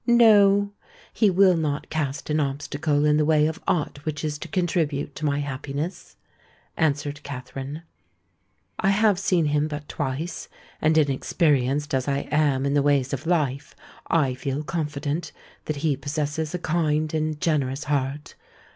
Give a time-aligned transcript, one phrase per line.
[0.07, 0.71] "No:
[1.13, 5.13] he will not cast an obstacle in the way of aught which is to contribute
[5.13, 6.15] to my happiness,"
[6.75, 7.83] answered Katherine.
[8.79, 10.49] "I have seen him but twice,
[10.81, 13.75] and, inexperienced as I am in the ways of life,
[14.07, 15.31] I feel confident
[15.65, 18.33] that he possesses a kind and generous heart.